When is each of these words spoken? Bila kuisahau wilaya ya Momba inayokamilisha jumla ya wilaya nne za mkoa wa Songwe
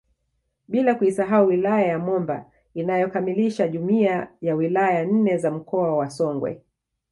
Bila 0.67 0.95
kuisahau 0.95 1.47
wilaya 1.47 1.87
ya 1.87 1.99
Momba 1.99 2.45
inayokamilisha 2.73 3.67
jumla 3.67 4.27
ya 4.41 4.55
wilaya 4.55 5.05
nne 5.05 5.37
za 5.37 5.51
mkoa 5.51 5.97
wa 5.97 6.09
Songwe 6.09 6.61